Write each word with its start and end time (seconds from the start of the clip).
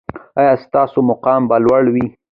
ایا 0.39 0.53
ستاسو 0.65 0.97
مقام 1.09 1.41
به 1.49 1.55
لوړ 1.63 1.83
وي؟ 1.93 2.05